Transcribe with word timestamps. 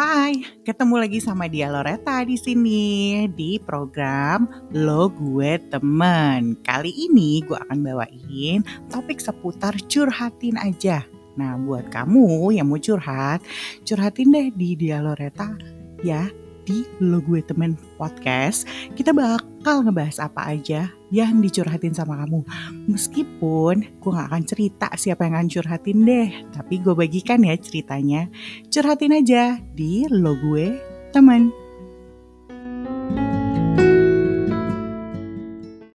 Hai, 0.00 0.64
ketemu 0.64 0.96
lagi 0.96 1.20
sama 1.20 1.44
dia 1.44 1.68
Loreta 1.68 2.24
di 2.24 2.32
sini 2.32 3.28
di 3.36 3.60
program 3.60 4.48
Lo 4.72 5.12
Gue 5.12 5.60
Temen. 5.68 6.56
Kali 6.64 6.88
ini 6.88 7.44
gue 7.44 7.60
akan 7.60 7.84
bawain 7.84 8.64
topik 8.88 9.20
seputar 9.20 9.76
curhatin 9.92 10.56
aja. 10.56 11.04
Nah, 11.36 11.60
buat 11.60 11.92
kamu 11.92 12.48
yang 12.48 12.72
mau 12.72 12.80
curhat, 12.80 13.44
curhatin 13.84 14.32
deh 14.32 14.48
di 14.56 14.72
dia 14.72 15.04
Loreta 15.04 15.52
ya 16.00 16.32
di 16.64 16.80
Lo 17.04 17.20
Gue 17.20 17.44
Temen 17.44 17.76
podcast. 18.00 18.64
Kita 18.96 19.12
bakal 19.12 19.84
ngebahas 19.84 20.16
apa 20.16 20.48
aja 20.48 20.88
yang 21.10 21.42
dicurhatin 21.42 21.94
sama 21.94 22.18
kamu. 22.24 22.46
Meskipun 22.86 24.00
gue 24.00 24.10
gak 24.10 24.28
akan 24.30 24.44
cerita 24.46 24.88
siapa 24.94 25.26
yang 25.26 25.38
akan 25.38 25.50
curhatin 25.50 25.98
deh, 26.06 26.28
tapi 26.54 26.78
gue 26.80 26.94
bagikan 26.94 27.42
ya 27.42 27.54
ceritanya. 27.58 28.30
Curhatin 28.70 29.18
aja 29.18 29.58
di 29.74 30.06
lo 30.08 30.34
gue 30.38 30.78
teman. 31.10 31.69